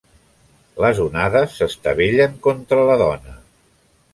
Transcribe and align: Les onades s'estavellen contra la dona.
Les 0.85 1.01
onades 1.03 1.53
s'estavellen 1.59 2.35
contra 2.49 2.89
la 2.89 2.97
dona. 3.03 3.37